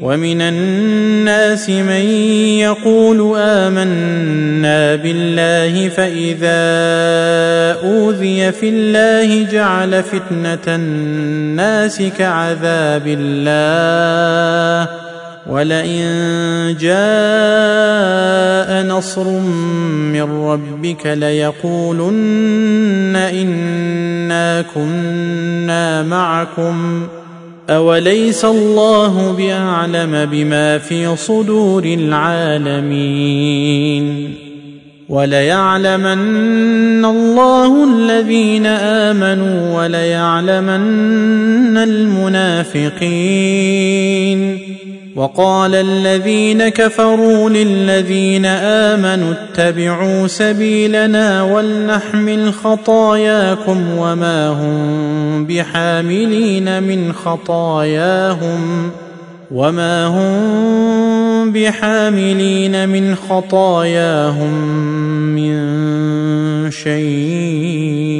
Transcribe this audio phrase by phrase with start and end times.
[0.00, 2.04] ومن الناس من
[2.58, 6.60] يقول آمنا بالله فإذا
[7.88, 14.88] أوذي في الله جعل فتنة الناس كعذاب الله
[15.46, 16.06] ولئن
[16.80, 18.20] جاء
[18.86, 19.28] نصر
[20.12, 22.36] من ربك ليقولن
[23.16, 27.06] إنا كنا معكم
[27.70, 33.30] اوليس الله باعلم بما في صدور العالمين
[35.08, 43.00] وليعلمن الله الذين امنوا وليعلمن المنافقين
[45.16, 58.90] وقال الذين كفروا للذين آمنوا اتبعوا سبيلنا ولنحمل خطاياكم وما هم بحاملين من خطاياهم
[59.50, 64.52] وما هم بحاملين من خطاياهم
[65.34, 65.60] من
[66.70, 68.10] شيء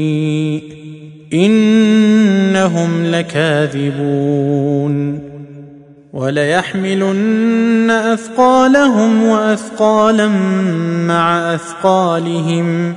[1.33, 4.51] إنهم لكاذبون
[6.13, 10.29] وليحملن أثقالهم وأثقالا
[11.07, 12.95] مع أثقالهم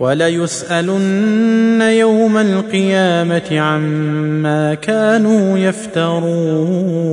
[0.00, 7.12] وليسألن يوم القيامة عما كانوا يفترون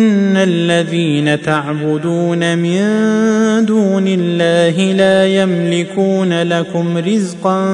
[0.43, 2.81] الذين تعبدون من
[3.65, 7.65] دون الله لا يملكون لكم رزقا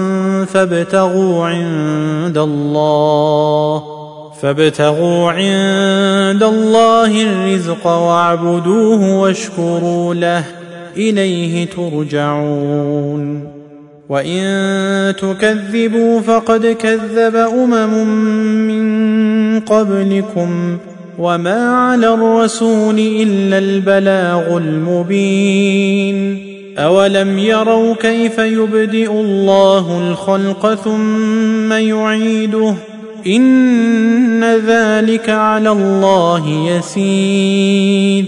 [0.46, 3.84] فابتغوا عند الله
[4.42, 10.44] فابتغوا عند الله الرزق واعبدوه واشكروا له
[10.98, 13.48] إليه ترجعون.
[14.10, 18.08] وإن تكذبوا فقد كذب أمم
[18.68, 20.78] من قبلكم.
[21.18, 26.48] وما على الرسول الا البلاغ المبين
[26.78, 32.76] اولم يروا كيف يبدئ الله الخلق ثم يعيده
[33.28, 38.26] ان ذلك على الله يسير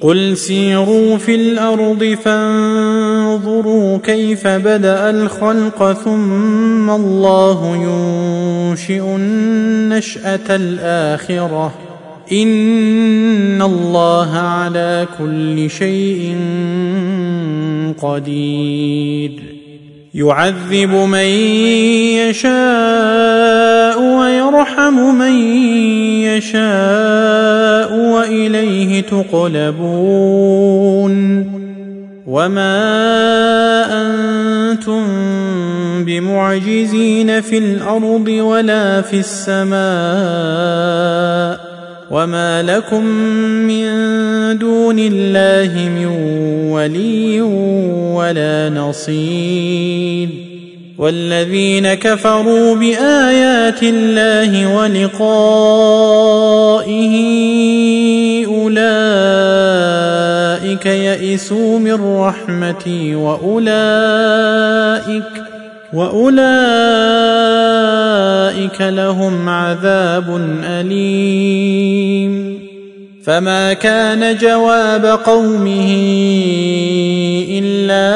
[0.00, 11.89] قل سيروا في الأرض فانظروا كيف بدا الخلق ثم الله ينشئ النشاه الاخره
[12.32, 16.36] ان الله على كل شيء
[18.02, 19.32] قدير.
[20.14, 21.24] يعذب من
[22.28, 25.32] يشاء ويرحم من
[26.22, 30.60] يشاء واليه تقلبون.
[32.26, 32.82] وما
[34.02, 35.04] أنتم
[36.04, 39.80] بمعجزين في الأرض ولا في السماء
[42.10, 43.04] وما لكم
[43.70, 43.88] من
[44.58, 46.06] دون الله من
[46.70, 50.28] ولي ولا نصير
[50.98, 55.50] والذين كفروا بايات الله ولقائه
[58.46, 58.86] اولئك
[60.86, 63.60] يئسوا من رحمتي واولئك
[65.92, 66.30] واولئك
[68.80, 72.60] لهم عذاب اليم
[73.24, 75.90] فما كان جواب قومه
[77.50, 78.10] الا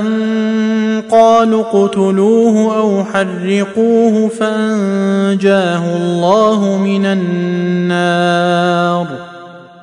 [0.00, 0.32] ان
[1.10, 8.52] قالوا اقتلوه أو حرقوه فانجاه الله من النار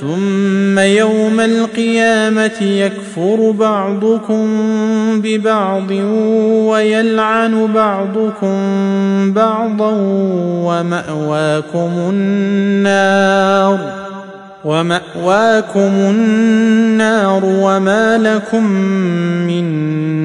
[0.00, 4.46] ثم يوم القيامة يكفر بعضكم
[5.20, 5.90] ببعض
[6.70, 8.52] ويلعن بعضكم
[9.32, 9.92] بعضا
[10.64, 13.78] ومأواكم النار
[14.64, 18.70] ومأواكم النار وما لكم
[19.46, 19.64] من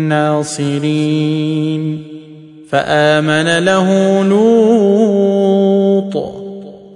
[0.09, 2.03] ناصرين
[2.69, 5.63] فآمن له لوط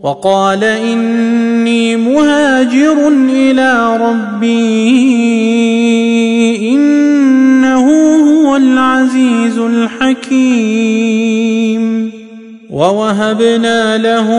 [0.04, 4.78] وقال إني مهاجر إلى ربي
[6.72, 11.08] إنه هو العزيز الحكيم.
[12.70, 14.30] ووهبنا له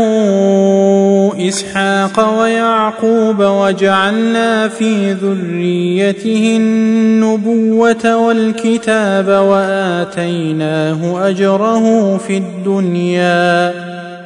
[1.48, 13.97] إسحاق ويعقوب وجعلنا في ذريته النبوة والكتاب وآتيناه أجره في الدنيا.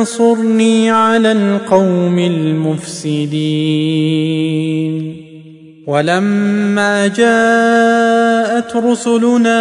[0.00, 3.30] انصرني على القوم المفسدين.
[5.86, 9.60] ولما جاءت رسلنا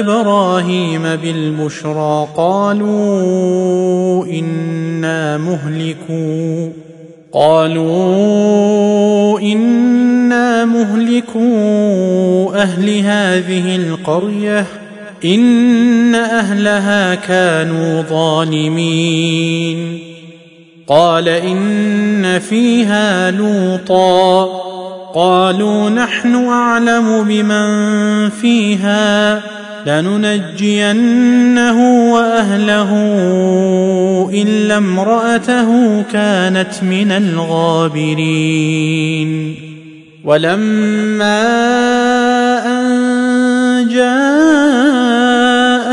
[0.00, 6.68] إبراهيم بالبشرى قالوا إنا مهلكوا
[7.32, 14.66] قالوا إنا مهلكوا أهل هذه القرية
[15.24, 19.98] ان اهلها كانوا ظالمين
[20.86, 24.44] قال ان فيها لوطا
[25.14, 29.42] قالوا نحن اعلم بمن فيها
[29.86, 31.78] لننجينه
[32.14, 32.90] واهله
[34.32, 38.52] الا امراته كانت من الغابرين
[40.24, 41.81] ولما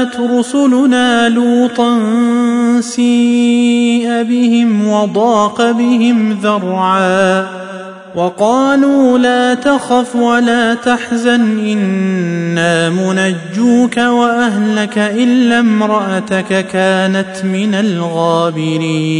[0.09, 1.99] جاءت رسلنا لوطا
[2.81, 7.47] سيء بهم وضاق بهم ذرعا
[8.15, 19.19] وقالوا لا تخف ولا تحزن إنا منجوك وأهلك إلا امرأتك كانت من الغابرين.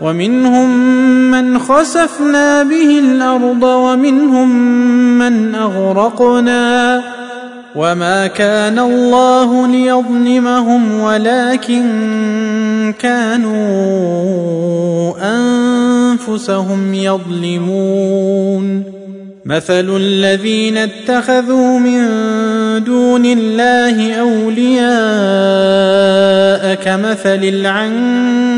[0.00, 0.70] ومنهم
[1.30, 4.48] من خسفنا به الأرض ومنهم
[5.18, 7.02] من أغرقنا
[7.76, 11.84] وما كان الله ليظلمهم ولكن
[12.98, 13.58] كانوا
[15.22, 18.98] أنفسهم يظلمون.
[19.48, 22.04] مثل الذين اتخذوا من
[22.84, 24.84] دون الله أولياء
[26.74, 28.57] كمثل العنكبوت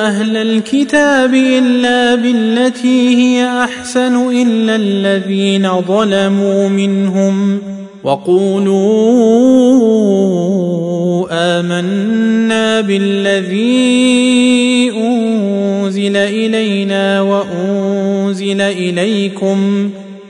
[0.00, 7.58] أهل الكتاب إلا بالتي هي أحسن إلا الذين ظلموا منهم
[8.04, 8.70] وقولوا
[11.30, 13.70] آمنا بالذي
[14.96, 19.90] أنزل إلينا وأنزل إليكم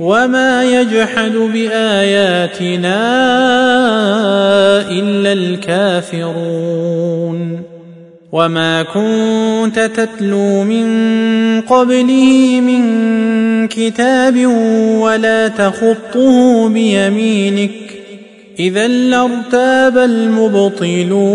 [0.00, 3.00] وما يجحد باياتنا
[4.90, 6.84] الا الكافرون
[8.32, 10.86] وما كنت تتلو من
[11.60, 12.84] قبله من
[13.68, 14.46] كتاب
[15.00, 17.70] ولا تخطه بيمينك
[18.58, 21.34] اذا لارتاب المبطلون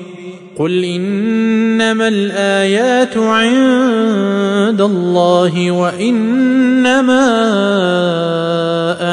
[0.61, 7.25] قل انما الايات عند الله وانما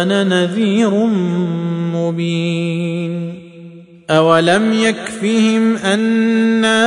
[0.02, 0.90] أنا نذير
[1.94, 3.34] مبين
[4.10, 6.84] اولم يكفهم انا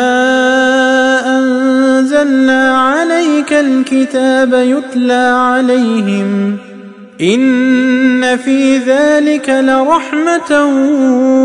[1.38, 6.58] انزلنا عليك الكتاب يتلى عليهم
[7.22, 10.66] ان في ذلك لرحمه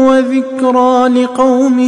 [0.08, 1.80] وذكرى لقوم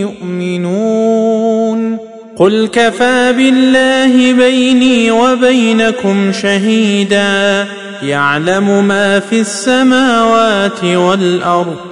[0.00, 1.98] يؤمنون
[2.36, 7.66] قل كفى بالله بيني وبينكم شهيدا
[8.02, 11.91] يعلم ما في السماوات والارض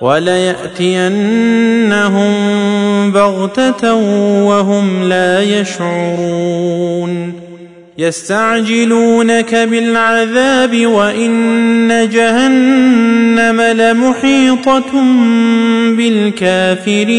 [0.00, 1.12] وليأتينهم
[3.12, 3.94] بغتة
[4.44, 7.32] وهم لا يشعرون.
[7.98, 14.92] يستعجلونك بالعذاب وإن جهنم لمحيطة
[15.96, 17.18] بالكافرين.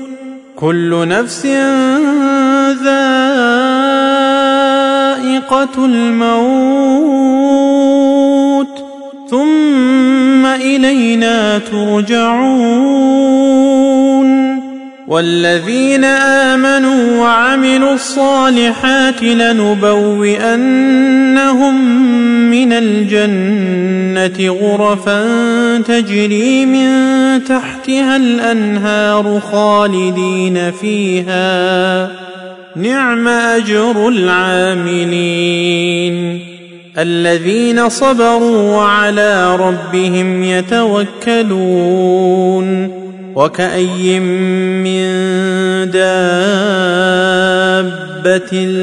[0.61, 1.45] كل نفس
[2.85, 3.05] ذائقة
[5.85, 6.91] الموت
[9.29, 13.21] ثم إلينا ترجعون.
[15.11, 20.55] والذين آمنوا وعملوا الصالحات لنبوئنهم
[22.49, 25.23] من الجنة غرفا
[25.81, 26.89] تجري من
[27.43, 32.11] تحتها الأنهار خالدين فيها.
[32.75, 35.31] نعم أجر العاملين.
[36.97, 41.61] الذين صبروا وعلى ربهم يتوكلون.
[43.35, 45.05] وكأي من
[45.91, 46.51] دابة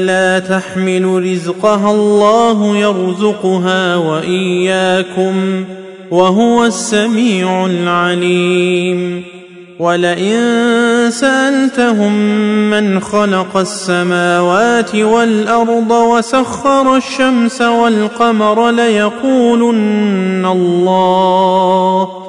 [0.05, 5.65] لا تحمل رزقها الله يرزقها وإياكم
[6.11, 9.23] وهو السميع العليم.
[9.79, 10.39] ولئن
[11.11, 12.13] سألتهم
[12.69, 22.28] من خلق السماوات والأرض وسخر الشمس والقمر ليقولن الله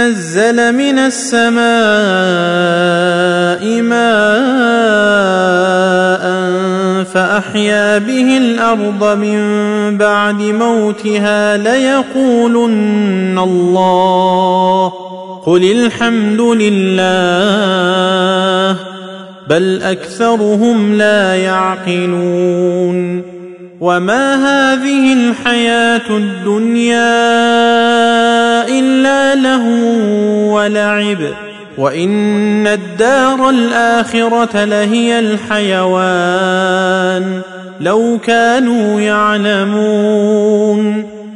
[0.11, 1.61] نزل من السماء
[3.81, 4.01] ماء
[7.03, 9.37] فأحيا به الأرض من
[9.97, 14.93] بعد موتها ليقولن الله
[15.45, 16.91] قل الحمد لله
[19.49, 23.30] بل أكثرهم لا يعقلون
[23.81, 27.21] وما هذه الحياة الدنيا
[28.67, 29.65] الا له
[30.53, 31.17] ولعب
[31.77, 36.61] وان الدار الاخره لهي الحيوان
[37.79, 41.10] لو كانوا يعلمون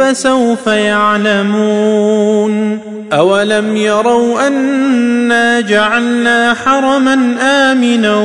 [0.00, 2.52] فسوف يعلمون.
[3.12, 8.16] اولم يروا انا جعلنا حرما امنا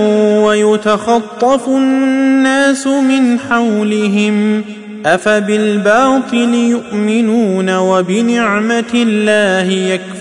[0.46, 4.64] ويتخطف الناس من حولهم
[5.06, 9.72] افبالباطل يؤمنون وبنعمه الله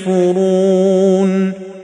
[0.09, 1.64] يكفرون.